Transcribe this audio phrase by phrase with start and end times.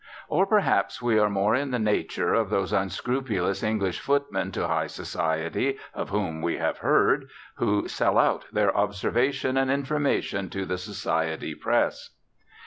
[0.29, 4.87] Or perhaps we are more in the nature of those unscrupulous English footmen to high
[4.87, 10.79] society, of whom we have heard, who "sell out" their observation and information to the
[10.79, 12.15] society press.